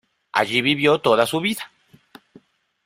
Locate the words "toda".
0.99-1.27